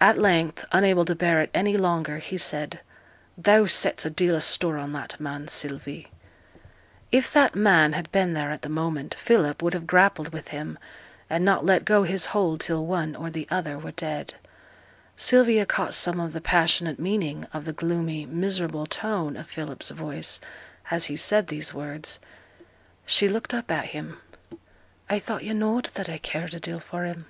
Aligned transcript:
At 0.00 0.18
length, 0.18 0.64
unable 0.72 1.04
to 1.04 1.14
bear 1.14 1.40
it 1.40 1.52
any 1.54 1.76
longer, 1.76 2.18
he 2.18 2.36
said, 2.36 2.80
'Thou 3.38 3.66
sets 3.66 4.04
a 4.04 4.10
deal 4.10 4.34
o' 4.34 4.40
store 4.40 4.76
on 4.76 4.90
that 4.94 5.20
man, 5.20 5.46
Sylvie.' 5.46 6.08
If 7.12 7.32
'that 7.32 7.54
man' 7.54 7.92
had 7.92 8.10
been 8.10 8.32
there 8.34 8.50
at 8.50 8.62
the 8.62 8.68
moment, 8.68 9.14
Philip 9.14 9.62
would 9.62 9.72
have 9.72 9.86
grappled 9.86 10.30
with 10.32 10.48
him, 10.48 10.80
and 11.30 11.44
not 11.44 11.64
let 11.64 11.84
go 11.84 12.02
his 12.02 12.26
hold 12.26 12.58
till 12.60 12.84
one 12.86 13.14
or 13.14 13.30
the 13.30 13.46
other 13.48 13.78
were 13.78 13.92
dead. 13.92 14.34
Sylvia 15.16 15.64
caught 15.64 15.94
some 15.94 16.18
of 16.18 16.32
the 16.32 16.40
passionate 16.40 16.98
meaning 16.98 17.44
of 17.52 17.66
the 17.66 17.72
gloomy, 17.72 18.26
miserable 18.26 18.86
tone 18.86 19.36
of 19.36 19.48
Philip's 19.48 19.90
voice 19.90 20.40
as 20.90 21.04
he 21.04 21.14
said 21.14 21.46
these 21.46 21.72
words. 21.72 22.18
She 23.04 23.28
looked 23.28 23.54
up 23.54 23.70
at 23.70 23.84
him. 23.84 24.18
'I 25.08 25.20
thought 25.20 25.44
yo' 25.44 25.52
knowed 25.54 25.84
that 25.94 26.08
I 26.08 26.18
cared 26.18 26.52
a 26.54 26.58
deal 26.58 26.80
for 26.80 27.04
him.' 27.04 27.26